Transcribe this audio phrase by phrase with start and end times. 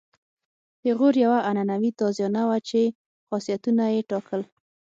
[0.81, 2.81] پیغور یوه عنعنوي تازیانه وه چې
[3.27, 4.41] خاصیتونه یې ټاکل.